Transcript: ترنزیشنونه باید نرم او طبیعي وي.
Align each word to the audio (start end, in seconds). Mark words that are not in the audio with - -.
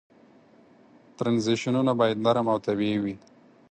ترنزیشنونه 1.17 1.93
باید 1.99 2.23
نرم 2.25 2.47
او 2.53 2.57
طبیعي 2.65 2.97
وي. 3.03 3.15